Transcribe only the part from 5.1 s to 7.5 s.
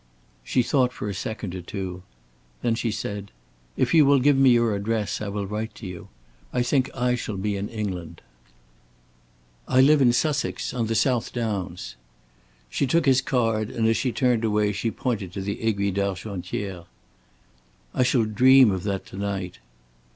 I will write to you. I think I shall